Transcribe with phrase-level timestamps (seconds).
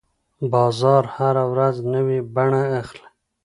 [0.53, 3.07] بازار هره ورځ نوې بڼه اخلي.